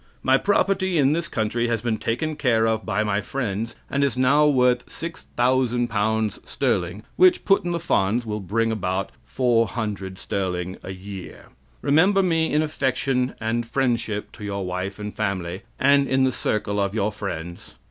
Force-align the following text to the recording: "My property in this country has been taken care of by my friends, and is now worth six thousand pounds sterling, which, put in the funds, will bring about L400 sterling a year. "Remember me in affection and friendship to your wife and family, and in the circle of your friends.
"My 0.23 0.35
property 0.35 0.97
in 0.97 1.11
this 1.11 1.27
country 1.27 1.67
has 1.67 1.83
been 1.83 1.97
taken 1.99 2.35
care 2.35 2.65
of 2.65 2.83
by 2.83 3.03
my 3.03 3.21
friends, 3.21 3.75
and 3.87 4.03
is 4.03 4.17
now 4.17 4.47
worth 4.47 4.91
six 4.91 5.27
thousand 5.37 5.89
pounds 5.89 6.39
sterling, 6.43 7.03
which, 7.17 7.45
put 7.45 7.63
in 7.63 7.69
the 7.71 7.79
funds, 7.79 8.25
will 8.25 8.39
bring 8.39 8.71
about 8.71 9.11
L400 9.29 10.17
sterling 10.17 10.77
a 10.81 10.89
year. 10.91 11.49
"Remember 11.83 12.23
me 12.23 12.51
in 12.51 12.63
affection 12.63 13.35
and 13.39 13.67
friendship 13.67 14.31
to 14.31 14.43
your 14.43 14.65
wife 14.65 14.97
and 14.97 15.15
family, 15.15 15.61
and 15.79 16.07
in 16.07 16.23
the 16.23 16.31
circle 16.31 16.79
of 16.79 16.95
your 16.95 17.11
friends. 17.11 17.75